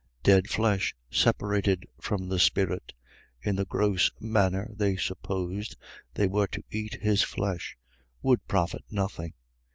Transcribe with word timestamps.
.Dead 0.23 0.49
flesh 0.49 0.95
separated 1.11 1.85
from 1.99 2.27
the 2.27 2.39
spirit, 2.39 2.91
in 3.43 3.55
the 3.55 3.65
gross 3.65 4.09
manner 4.19 4.67
they 4.75 4.95
supposed 4.95 5.77
they 6.15 6.25
were 6.27 6.47
to 6.47 6.63
eat 6.71 6.95
his 7.01 7.21
flesh, 7.21 7.77
would 8.23 8.47
profit 8.47 8.83
nothing. 8.89 9.35